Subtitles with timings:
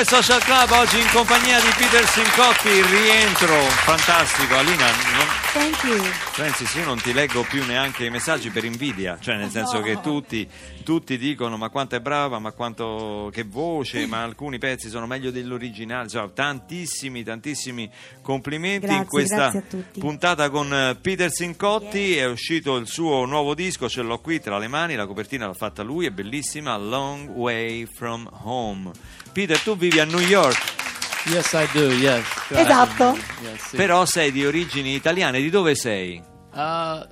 [0.00, 3.54] 2 Social Club oggi in compagnia di Peter Sincotti, rientro
[3.84, 4.56] fantastico.
[4.56, 5.39] Alina, non...
[5.52, 5.96] Thank you.
[6.32, 10.00] Francis, io non ti leggo più neanche i messaggi per invidia, cioè nel senso che
[10.00, 10.48] tutti,
[10.84, 15.32] tutti dicono ma quanto è brava, ma quanto che voce, ma alcuni pezzi sono meglio
[15.32, 17.90] dell'originale, cioè, tantissimi, tantissimi
[18.22, 19.98] complimenti in Grazie, questa grazie a tutti.
[19.98, 24.56] puntata con eh, Peter Sincotti, è uscito il suo nuovo disco, ce l'ho qui tra
[24.56, 28.92] le mani, la copertina l'ha fatta lui, è bellissima, Long Way From Home.
[29.32, 30.79] Peter, tu vivi a New York,
[31.26, 31.90] Yes, I do.
[31.92, 32.24] Yes.
[32.50, 33.16] Esatto.
[33.42, 33.68] Yes.
[33.68, 33.76] sì.
[33.76, 36.22] però sei di origini italiane, di dove sei?
[36.52, 37.06] Uh,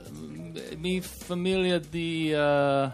[0.77, 2.91] mi famiglia di uh,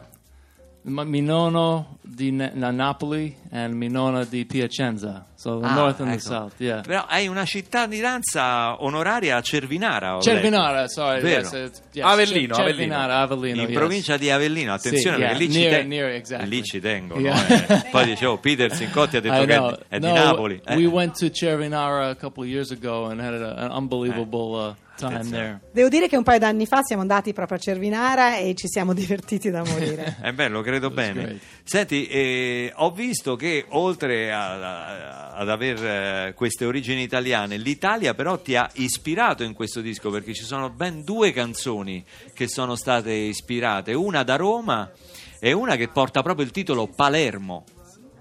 [0.82, 5.26] ma- mi nonno di Na- Na- Napoli e mi nonna di Piacenza.
[5.34, 6.22] So the Ah, north and the ecco.
[6.24, 6.54] south.
[6.60, 6.80] Yeah.
[6.82, 10.16] Però hai una cittadinanza onoraria a Cervinara.
[10.16, 10.92] ho Cervinara, letto.
[10.92, 11.20] sorry.
[11.20, 11.40] Vero?
[11.48, 13.62] Yes, yes, Avellino, Cer- Cervinara, Avellino.
[13.62, 13.76] In yes.
[13.76, 16.48] provincia di Avellino, attenzione Sì, yeah, perché lì, near- ci te- near, exactly.
[16.48, 17.20] lì ci tengono.
[17.20, 17.46] Yeah.
[17.86, 17.88] eh.
[17.90, 20.60] Poi dicevo, Peter Sincotti ha detto che è, è di no, Napoli.
[20.64, 20.74] eh.
[20.76, 24.74] We went to Cervinara a couple of years ago and had a, an unbelievable uh,
[24.96, 25.42] time Attenzione.
[25.42, 25.60] there.
[25.72, 28.92] Devo dire che un paio d'anni fa siamo andati proprio a Cervinara e ci siamo
[28.94, 30.16] divertiti da morire.
[30.20, 31.22] È bello, credo bene.
[31.22, 31.40] great.
[31.64, 38.14] Senti, eh, ho visto che oltre a- a- ad aver eh, queste origini italiane, l'Italia
[38.14, 42.76] però ti ha ispirato in questo disco perché ci sono ben due canzoni che sono
[42.76, 44.90] state ispirate, una da Roma
[45.40, 47.64] e una che porta proprio il titolo Palermo.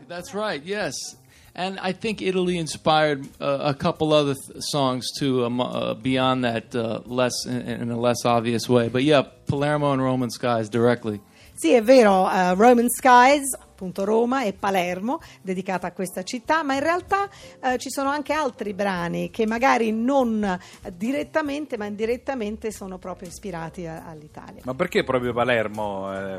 [0.08, 0.64] That's right.
[0.66, 1.18] Yes,
[1.56, 6.44] and I think Italy inspired uh, a couple other th- songs too, um, uh, beyond
[6.44, 8.90] that, uh, less in, in a less obvious way.
[8.90, 11.20] But yeah, Palermo and Roman Skies directly.
[11.56, 16.76] Sì, è vero, eh, Roman Skies, appunto Roma e Palermo, dedicata a questa città, ma
[16.76, 17.28] in realtà
[17.60, 20.60] eh, ci sono anche altri brani che magari non
[20.96, 24.62] direttamente, ma indirettamente sono proprio ispirati a- all'Italia.
[24.64, 26.38] Ma perché proprio Palermo eh,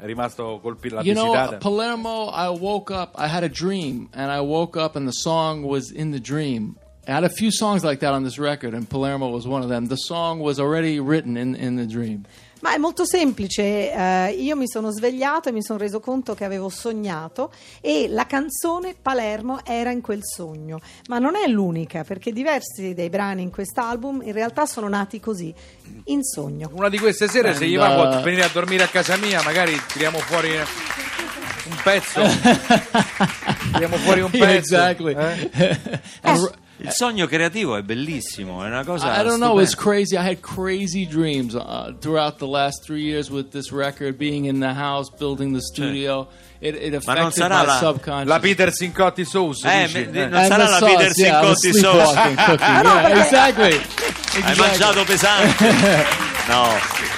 [0.00, 1.56] è rimasto colpito la You know, visitata?
[1.58, 2.30] Palermo.
[2.32, 3.14] I woke up.
[3.18, 6.76] I had a dream, and I woke up, and the song was in the dream.
[7.06, 9.68] I had a few songs like that on this record, and Palermo was one of
[9.68, 9.86] them.
[9.88, 12.24] The song was already written in in the dream.
[12.60, 16.44] Ma è molto semplice, eh, io mi sono svegliato e mi sono reso conto che
[16.44, 17.50] avevo sognato
[17.80, 20.78] e la canzone Palermo era in quel sogno,
[21.08, 25.54] ma non è l'unica perché diversi dei brani in quest'album in realtà sono nati così,
[26.04, 26.70] in sogno.
[26.74, 29.16] Una di queste sere, se And, gli va, può uh, venire a dormire a casa
[29.16, 32.20] mia, magari tiriamo fuori un pezzo.
[33.72, 34.74] tiriamo fuori un Yeah, pezzo.
[34.74, 35.14] exactly.
[35.14, 36.00] eh?
[36.22, 36.50] And-
[36.82, 39.58] Il sogno creativo è bellissimo, è una cosa I don't know.
[39.60, 40.16] It's crazy.
[40.16, 44.60] I had crazy dreams uh, throughout the last three years with this record, being in
[44.60, 46.26] the house, building the studio.
[46.62, 48.28] It, it Ma non affected sarà my la- subconscious.
[48.28, 49.98] La Peter Sincotti Sauce, Eh, dici?
[50.10, 50.26] me- Eh.
[50.26, 52.12] non And sarà la sauce, Peter yeah, Sincotti sauce.
[52.60, 53.72] yeah, exactly.
[53.72, 54.56] Hai Exactly.
[54.58, 56.28] mangiato pesante?
[56.48, 56.66] No,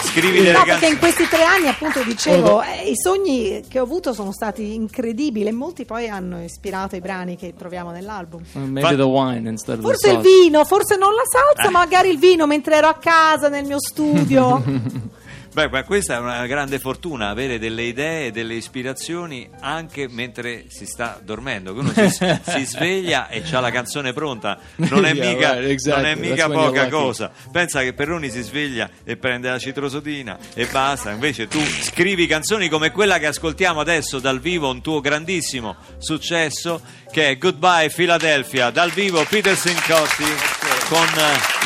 [0.03, 3.85] scrivi delle No, perché in questi tre anni, appunto, dicevo, eh, i sogni che ho
[3.85, 8.43] avuto sono stati incredibili e molti poi hanno ispirato i brani che troviamo nell'album.
[8.53, 12.11] Uh, Maybe the wine instead of Forse the il vino, forse non la salsa, magari
[12.11, 14.63] il vino mentre ero a casa nel mio studio.
[15.53, 20.87] Beh, ma questa è una grande fortuna, avere delle idee, delle ispirazioni anche mentre si
[20.87, 21.75] sta dormendo.
[21.75, 22.09] Uno si,
[22.43, 24.59] si sveglia e c'ha la canzone pronta.
[24.77, 26.03] Non è Yeah, mica, right, exactly.
[26.03, 27.31] non è mica poca cosa.
[27.51, 31.11] Pensa che Perroni si sveglia e prende la citrosodina e basta.
[31.11, 36.81] Invece tu scrivi canzoni come quella che ascoltiamo adesso dal vivo, un tuo grandissimo successo
[37.13, 38.71] che è Goodbye Philadelphia.
[38.71, 41.07] Dal vivo Peter Sincotti con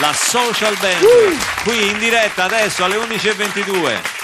[0.01, 1.05] la Social Band.
[1.65, 4.17] Qui in diretta adesso alle 11.22.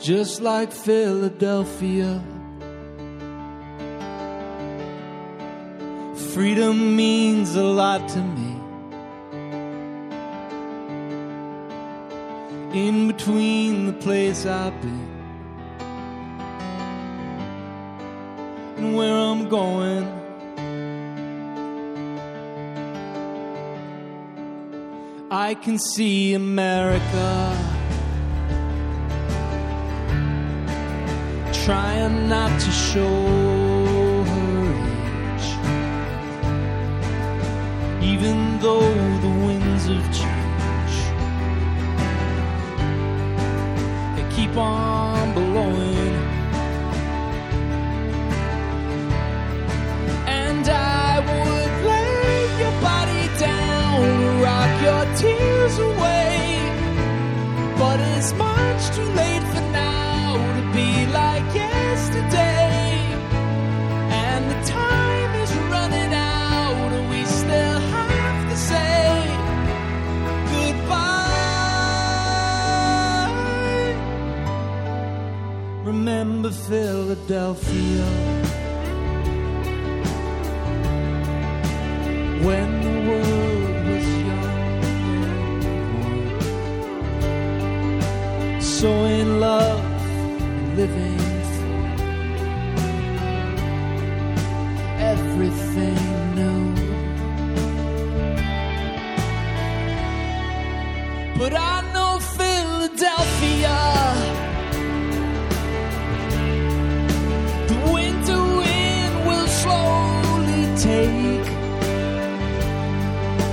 [0.00, 2.37] Just like Philadelphia.
[6.38, 8.50] Freedom means a lot to me.
[12.72, 15.08] In between the place I've been
[18.76, 20.06] and where I'm going.
[25.32, 27.30] I can see America
[31.64, 33.47] trying not to show
[38.08, 38.90] even though
[39.24, 40.94] the winds of change
[44.16, 46.14] they keep on blowing.
[50.26, 56.34] And I would lay your body down, rock your tears away.
[57.80, 59.27] But it's much too late
[75.88, 78.04] Remember Philadelphia.
[82.46, 85.54] when the world was young and
[85.94, 86.30] warm.
[88.60, 89.82] So in love
[90.76, 91.27] living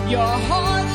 [0.07, 0.94] your heart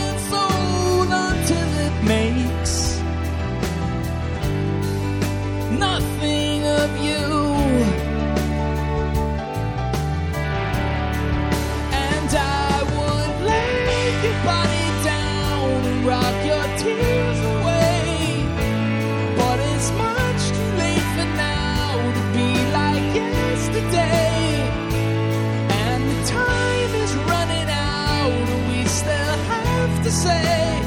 [30.10, 30.79] say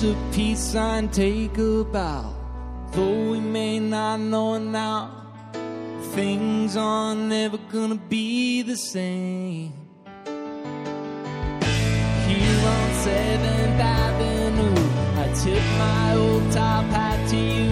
[0.00, 2.34] Flash a peace sign, take a bow.
[2.92, 5.10] Though we may not know it now,
[6.14, 9.72] things are never gonna be the same.
[12.26, 14.80] Here on 7th Avenue,
[15.22, 17.70] I tip my old top hat to you.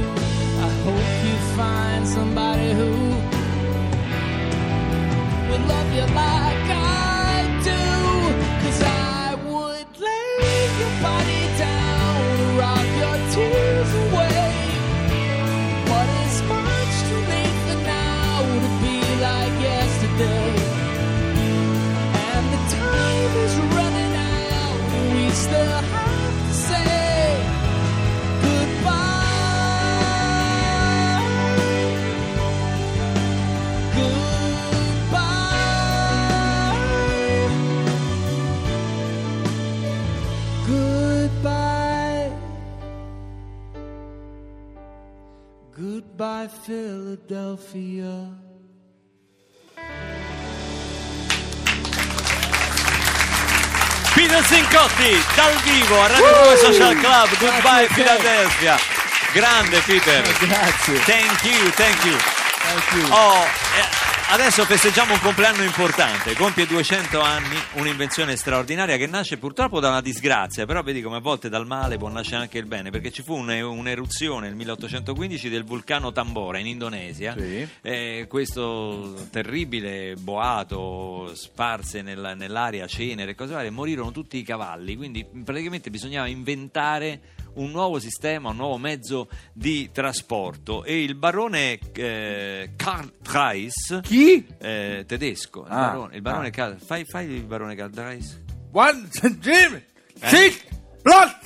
[0.67, 2.91] I hope you find somebody who
[5.49, 7.18] will love you like I
[46.39, 48.29] Goodbye, Philadelphia.
[54.15, 57.29] Peter Sincotti dal vivo a Radio Roma Social Club.
[57.39, 58.77] Goodbye Philadelphia.
[59.33, 60.23] Grande Peter.
[60.39, 60.99] Grazie.
[61.01, 62.17] Thank you, thank you.
[62.17, 63.09] Thank you.
[63.11, 63.68] Oh,
[64.31, 70.01] adesso festeggiamo un compleanno importante, compie 200 anni, un'invenzione straordinaria che nasce purtroppo da una
[70.01, 73.23] disgrazia, però vedi come a volte dal male può nascere anche il bene, perché ci
[73.23, 77.67] fu un- un'eruzione nel 1815 del vulcano Tambora in Indonesia, Sì.
[77.83, 84.97] Eh, questo terribile boato sparse nella- nell'aria cenere e cose varie, morirono tutti i cavalli,
[84.97, 87.21] quindi praticamente bisognava inventare
[87.59, 94.47] un nuovo sistema, un nuovo mezzo di trasporto e il barone eh, Karl Zeiss Chi?
[94.59, 96.51] eh, tedesco, il Ah, barone, il barone ah.
[96.51, 98.39] Karl- fai, fai il barone Karl Zeiss
[98.73, 99.09] One,
[99.41, 99.83] Jim,
[100.21, 100.27] Eh?
[100.29, 100.65] six,
[101.03, 101.37] plus,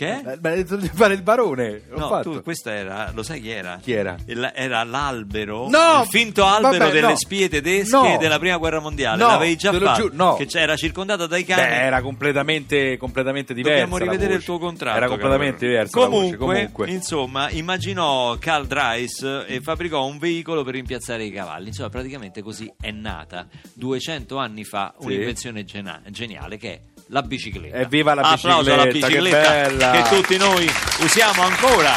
[0.00, 0.22] Che?
[0.32, 1.82] Eh, detto di fare il barone.
[1.90, 2.30] L'ho No, fatto.
[2.32, 3.78] tu, questo era, lo sai chi era?
[3.82, 4.16] Chi era?
[4.24, 6.00] Il- era l'albero, No!
[6.04, 7.16] il finto albero Vabbè, delle no.
[7.16, 8.16] spie tedesche No.
[8.18, 9.22] della prima guerra mondiale.
[9.22, 10.00] No, L'avevi già fatto?
[10.00, 10.34] giuro, no.
[10.36, 11.60] Che c'era circondato dai cani.
[11.68, 13.80] Beh, era completamente, completamente diversa.
[13.84, 14.96] Dobbiamo rivedere il tuo contratto.
[14.96, 16.88] Era completamente voce, Comunque, comunque.
[16.90, 21.66] insomma, immaginò Karl Dreiss e fabbricò un veicolo per rimpiazzare i cavalli.
[21.68, 25.04] Insomma, praticamente così è nata 200 anni fa Sì.
[25.06, 27.76] un'invenzione gena- geniale che è la bicicletta.
[27.76, 29.90] Evviva la Applauso alla bicicletta, che bicicletta bella!
[29.90, 31.96] che tutti noi usiamo ancora.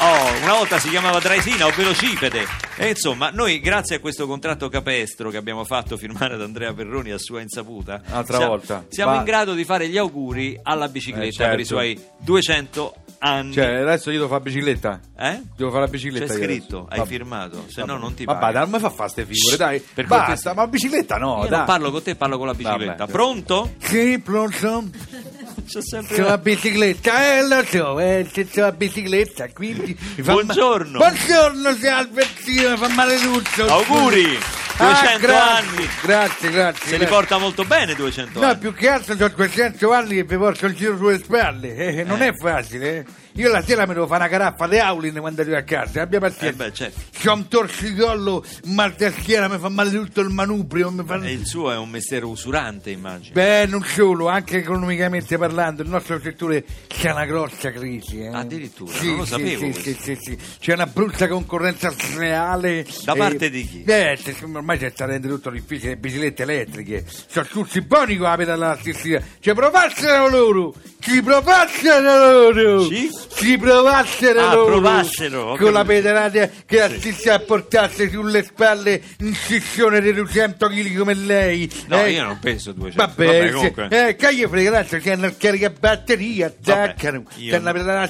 [0.00, 4.68] Oh, una volta si chiamava Draisina o Velocipede e insomma noi grazie a questo contratto
[4.68, 8.84] capestro che abbiamo fatto firmare ad Andrea Perroni a sua insaputa Un'altra siamo- volta.
[8.88, 9.18] siamo Va.
[9.18, 11.50] in grado di fare gli auguri alla bicicletta Eh, certo.
[11.50, 15.00] per i suoi 200 anni Cioè, adesso io devo fare bicicletta.
[15.18, 15.40] eh?
[15.56, 16.26] Devo fare la bicicletta.
[16.26, 17.08] C'è scritto, hai Vabbè.
[17.08, 18.00] firmato, se no Vabbè.
[18.00, 18.60] non ti Vabbè, paga.
[18.64, 19.80] dai, mi fa fare ste figure, dai.
[19.80, 21.58] per Basta, ma bicicletta no, Io dai.
[21.58, 22.94] non parlo con te, parlo con la bicicletta.
[22.96, 23.12] Vabbè.
[23.12, 23.74] Pronto?
[23.78, 24.84] Sì, pronto?
[25.64, 29.94] C'è sempre la bicicletta, eh lo so, eh, c'è la bicicletta, quindi...
[30.20, 30.98] fa Buongiorno.
[30.98, 33.66] ma- Buongiorno, salve, zio, mi fa male tutto.
[33.66, 34.38] Auguri!
[34.74, 34.80] 200
[35.14, 35.88] Ah, grazie, anni!
[36.02, 36.84] Grazie, grazie.
[36.86, 37.06] Se li grazie.
[37.14, 38.58] porta molto bene 200 No, anni.
[38.58, 41.74] più che altro ho 200 anni che vi porto il giro sulle spalle.
[41.76, 42.28] eh, non Eh.
[42.28, 43.04] è facile, eh.
[43.36, 46.02] Io la sera mi devo fare una caraffa di Aulin quando arrivo a casa.
[46.02, 46.64] Abbia Eh pazienza.
[46.64, 47.32] beh, certo.
[47.32, 50.90] Un torcicollo, mal da schiena, mi fa male tutto il manubrio.
[50.90, 51.16] Mi fa...
[51.22, 53.32] E il suo è un mestiere usurante, immagino.
[53.34, 58.20] Beh, non solo, anche economicamente parlando, il nostro settore c'è una grossa crisi.
[58.20, 58.28] Eh.
[58.28, 60.38] Addirittura, Sì, non lo sì, sapevo Sì, sì, sì, sì.
[60.58, 62.84] C'è una brutta concorrenza sleale.
[63.04, 63.84] Da eh, parte di chi?
[63.84, 67.04] Eh, se- ormai si sta rendendo tutto difficile, le biciclette elettriche.
[67.28, 69.22] Sono tutti buoni con la pedalata assistita.
[69.40, 70.74] Ci provassero loro!
[71.00, 72.84] Ci provassero loro!
[72.88, 73.10] Ci?
[73.34, 74.66] Ci provassero Ah, loro!
[74.66, 80.96] provassero, Con la pedalata che assiste a portarsi sulle spalle un scissione di 200 kg
[80.96, 81.70] come lei.
[81.88, 82.10] No, eh.
[82.12, 82.96] io non penso 200.
[83.04, 83.88] Vabbè, Vabbè, se- comunque.
[84.08, 88.08] eh, che gli frega che hanno il caricabatteria, zaccano, io che hanno non-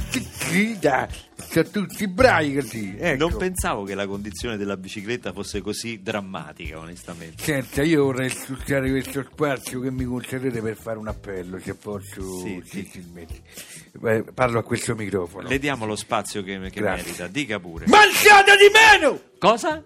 [1.52, 2.96] Sono tutti bravi così.
[2.98, 3.28] Ecco.
[3.28, 7.42] Non pensavo che la condizione della bicicletta fosse così drammatica, onestamente.
[7.42, 12.38] Senta, io vorrei sfruttare questo spazio che mi concedete per fare un appello, se posso
[12.40, 12.82] Sì, sì.
[12.82, 13.40] gentilmente.
[14.04, 15.46] Eh, parlo a questo microfono.
[15.46, 17.84] Le diamo lo spazio che, che merita, dica pure.
[17.86, 19.20] Mangiate di meno!
[19.38, 19.84] Cosa?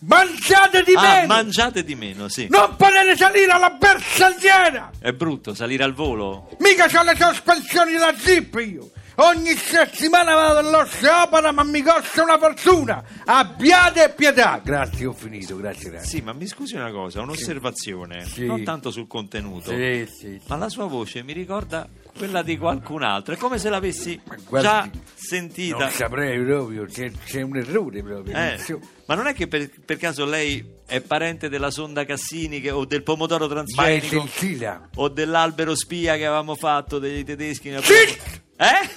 [0.00, 1.26] Mangiate di Ah, meno!
[1.28, 2.48] mangiate di meno, sì.
[2.50, 4.90] Non potete salire alla bersagliera!
[4.98, 6.50] È brutto salire al volo.
[6.58, 8.90] Mica c'ho le sospensioni da zip io!
[9.16, 13.02] Ogni settimana vado all'osteopata ma mi costa una fortuna!
[13.26, 14.60] Abbiate pietà!
[14.64, 16.08] Grazie, ho finito, grazie, grazie.
[16.18, 18.46] Sì, ma mi scusi una cosa, un'osservazione, Sì.
[18.46, 19.70] non tanto sul contenuto.
[19.70, 20.40] Sì, sì.
[20.48, 24.66] Ma la sua voce mi ricorda quella di qualcun altro, è come se l'avessi guardi,
[24.68, 25.90] già Non sentita.
[25.90, 28.34] saprei proprio, c'è, c'è un errore proprio.
[28.34, 32.60] Eh, non ma non è che per, per caso lei è parente della sonda Cassini
[32.62, 37.68] che- o del pomodoro Ma è transgenico o dell'albero spia che avevamo fatto dei tedeschi?
[37.68, 38.40] nel- Sì!
[38.56, 38.88] Eh?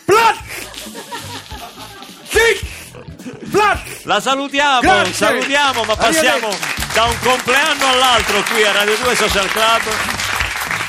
[4.04, 5.14] La salutiamo, Grazie.
[5.14, 6.50] salutiamo, ma passiamo
[6.94, 9.82] da un compleanno all'altro qui a Radio 2 Social Club.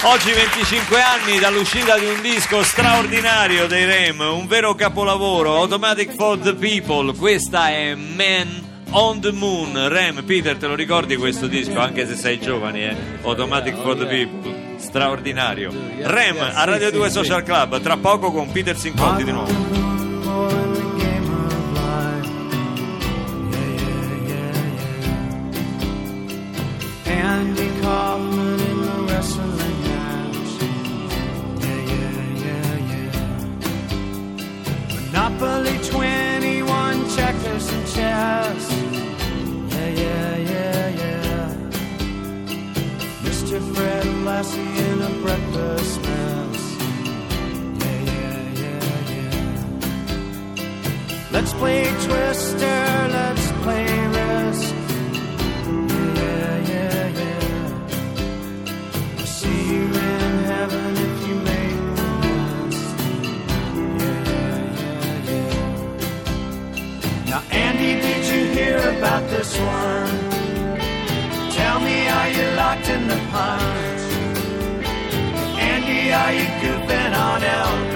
[0.02, 6.38] Oggi 25 anni dall'uscita di un disco straordinario dei Rem, un vero capolavoro, Automatic for
[6.38, 7.16] the People.
[7.16, 9.88] Questa è Man on the Moon.
[9.88, 11.78] Rem, Peter, te lo ricordi questo disco?
[11.78, 12.96] Anche se sei giovane, eh?
[13.22, 14.65] Automatic for the People.
[14.78, 15.72] Straordinario.
[16.02, 19.95] Rem a Radio 2 Social Club, tra poco con Peter Sincotti di nuovo.
[51.36, 54.74] Let's play Twister, let's play Risk.
[56.16, 57.76] Yeah, yeah, yeah.
[59.18, 61.80] I'll see you in heaven if you make.
[64.00, 65.70] Yeah, yeah, yeah.
[67.30, 70.18] Now, Andy, did you hear about this one?
[71.50, 73.95] Tell me, are you locked in the punch?
[76.12, 77.95] Are you goofing on Elvis